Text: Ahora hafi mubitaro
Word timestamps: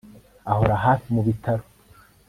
Ahora 0.51 0.75
hafi 0.83 1.05
mubitaro 1.15 1.63